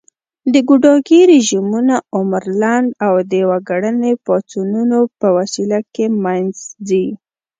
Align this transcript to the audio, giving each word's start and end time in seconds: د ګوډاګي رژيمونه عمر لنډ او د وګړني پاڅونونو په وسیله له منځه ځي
د 0.53 0.55
ګوډاګي 0.67 1.21
رژيمونه 1.31 1.95
عمر 2.17 2.43
لنډ 2.61 2.87
او 3.05 3.13
د 3.31 3.33
وګړني 3.49 4.13
پاڅونونو 4.25 4.99
په 5.19 5.27
وسیله 5.37 5.79
له 5.97 6.05
منځه 6.23 6.65
ځي 6.87 7.05